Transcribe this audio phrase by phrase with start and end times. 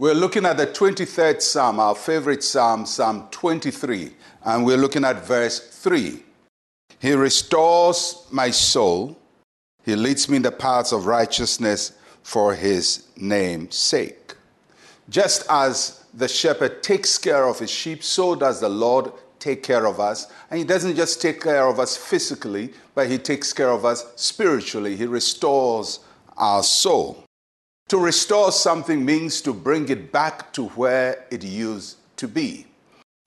[0.00, 4.12] We're looking at the 23rd Psalm, our favorite Psalm, Psalm 23,
[4.44, 6.22] and we're looking at verse 3.
[7.00, 9.18] He restores my soul,
[9.84, 14.36] He leads me in the paths of righteousness for His name's sake.
[15.08, 19.84] Just as the shepherd takes care of his sheep, so does the Lord take care
[19.84, 20.30] of us.
[20.48, 24.06] And He doesn't just take care of us physically, but He takes care of us
[24.14, 24.94] spiritually.
[24.94, 25.98] He restores
[26.36, 27.24] our soul.
[27.88, 32.66] To restore something means to bring it back to where it used to be.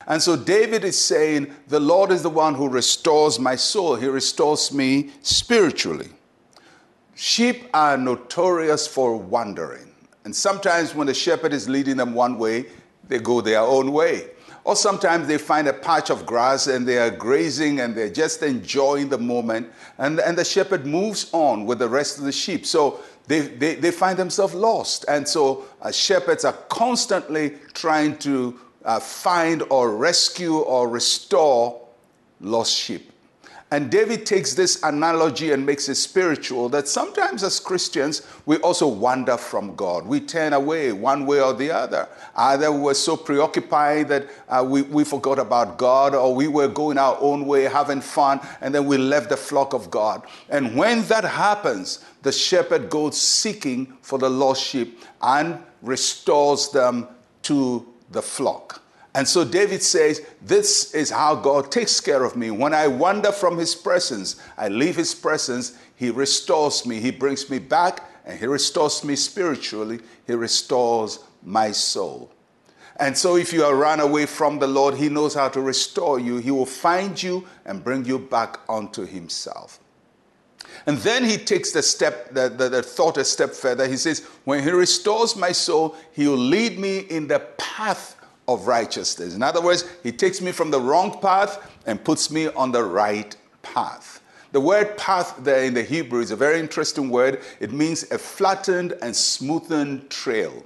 [0.06, 3.96] And so David is saying, The Lord is the one who restores my soul.
[3.96, 6.10] He restores me spiritually.
[7.14, 9.92] Sheep are notorious for wandering.
[10.24, 12.66] And sometimes when the shepherd is leading them one way,
[13.08, 14.30] they go their own way.
[14.64, 18.42] Or sometimes they find a patch of grass and they are grazing and they're just
[18.42, 19.72] enjoying the moment.
[19.98, 22.64] And, and the shepherd moves on with the rest of the sheep.
[22.64, 25.04] So they, they, they find themselves lost.
[25.08, 31.80] And so uh, shepherds are constantly trying to uh, find or rescue or restore
[32.40, 33.11] lost sheep.
[33.72, 38.86] And David takes this analogy and makes it spiritual that sometimes as Christians, we also
[38.86, 40.06] wander from God.
[40.06, 42.06] We turn away one way or the other.
[42.36, 46.68] Either we were so preoccupied that uh, we, we forgot about God, or we were
[46.68, 50.26] going our own way, having fun, and then we left the flock of God.
[50.50, 57.08] And when that happens, the shepherd goes seeking for the lost sheep and restores them
[57.44, 58.81] to the flock.
[59.14, 62.50] And so David says, This is how God takes care of me.
[62.50, 67.00] When I wander from his presence, I leave his presence, he restores me.
[67.00, 70.00] He brings me back and he restores me spiritually.
[70.26, 72.32] He restores my soul.
[72.96, 76.18] And so if you are run away from the Lord, he knows how to restore
[76.18, 76.36] you.
[76.38, 79.80] He will find you and bring you back unto himself.
[80.86, 83.86] And then he takes the step, the, the, the, thought a step further.
[83.86, 88.16] He says, When he restores my soul, he will lead me in the path
[88.48, 89.34] of righteousness.
[89.34, 92.82] In other words, he takes me from the wrong path and puts me on the
[92.82, 94.20] right path.
[94.52, 97.40] The word path there in the Hebrew is a very interesting word.
[97.58, 100.62] It means a flattened and smoothened trail.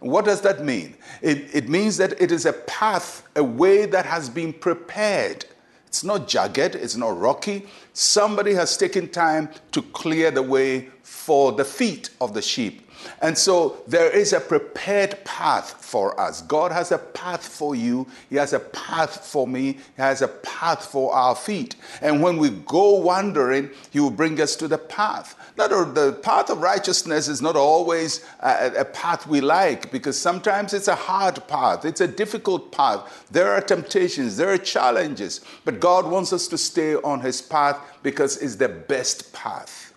[0.00, 0.96] what does that mean?
[1.22, 5.44] It, it means that it is a path, a way that has been prepared.
[5.86, 7.66] It's not jagged, it's not rocky.
[7.92, 12.87] Somebody has taken time to clear the way for the feet of the sheep
[13.20, 16.42] and so there is a prepared path for us.
[16.42, 20.28] God has a path for you, He has a path for me, He has a
[20.28, 21.76] path for our feet.
[22.00, 25.34] And when we go wandering, He will bring us to the path.
[25.56, 30.72] Not the path of righteousness is not always a, a path we like because sometimes
[30.72, 33.26] it's a hard path, it's a difficult path.
[33.30, 37.80] There are temptations, there are challenges, but God wants us to stay on His path
[38.02, 39.87] because it's the best path.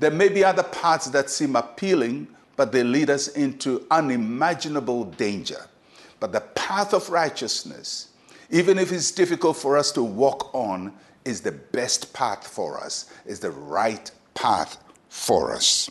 [0.00, 5.66] There may be other paths that seem appealing, but they lead us into unimaginable danger.
[6.18, 8.08] But the path of righteousness,
[8.50, 10.92] even if it's difficult for us to walk on,
[11.24, 15.90] is the best path for us, is the right path for us.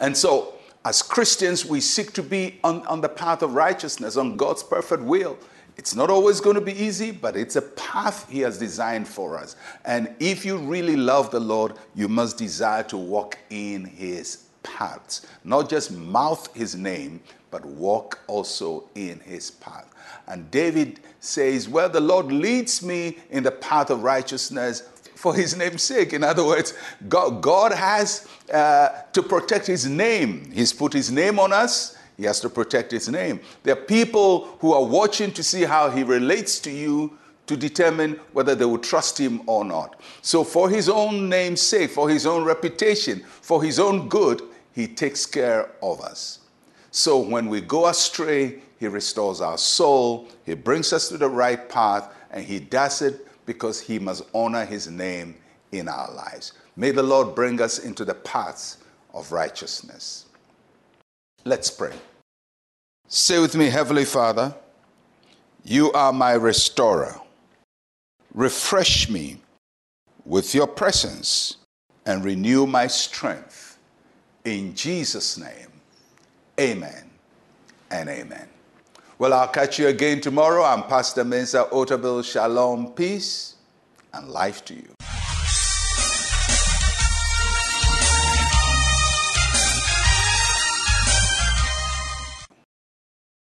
[0.00, 0.54] And so,
[0.84, 5.02] as Christians, we seek to be on, on the path of righteousness, on God's perfect
[5.02, 5.38] will.
[5.78, 9.38] It's not always going to be easy, but it's a path He has designed for
[9.38, 9.56] us.
[9.84, 15.26] And if you really love the Lord, you must desire to walk in His paths.
[15.44, 19.94] Not just mouth His name, but walk also in His path.
[20.26, 24.82] And David says, Well, the Lord leads me in the path of righteousness
[25.18, 26.12] for his name's sake.
[26.12, 26.74] In other words,
[27.08, 30.50] God, God has uh, to protect his name.
[30.52, 33.40] He's put his name on us, he has to protect his name.
[33.62, 38.20] There are people who are watching to see how he relates to you to determine
[38.32, 39.98] whether they will trust him or not.
[40.20, 44.42] So, for his own name's sake, for his own reputation, for his own good,
[44.72, 46.40] he takes care of us.
[46.90, 51.68] So, when we go astray, he restores our soul, he brings us to the right
[51.68, 55.36] path, and he does it because he must honor his name
[55.72, 56.52] in our lives.
[56.76, 58.78] May the Lord bring us into the paths
[59.14, 60.26] of righteousness.
[61.44, 61.94] Let's pray.
[63.06, 64.54] Say with me, Heavenly Father,
[65.64, 67.20] you are my restorer.
[68.34, 69.38] Refresh me
[70.24, 71.56] with your presence
[72.04, 73.78] and renew my strength.
[74.44, 75.68] In Jesus' name,
[76.60, 77.10] amen
[77.90, 78.48] and amen.
[79.18, 80.62] Well, I'll catch you again tomorrow.
[80.62, 82.24] I'm Pastor Mensa Otabil.
[82.24, 83.56] Shalom, peace,
[84.12, 84.97] and life to you.